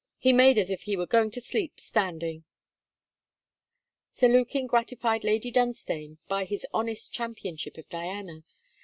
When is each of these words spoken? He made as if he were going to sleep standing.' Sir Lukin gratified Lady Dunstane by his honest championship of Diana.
He 0.17 0.33
made 0.33 0.57
as 0.57 0.71
if 0.71 0.81
he 0.81 0.97
were 0.97 1.05
going 1.05 1.29
to 1.29 1.39
sleep 1.39 1.79
standing.' 1.79 2.43
Sir 4.09 4.29
Lukin 4.29 4.65
gratified 4.65 5.23
Lady 5.23 5.51
Dunstane 5.51 6.17
by 6.27 6.45
his 6.45 6.65
honest 6.73 7.13
championship 7.13 7.77
of 7.77 7.87
Diana. 7.87 8.41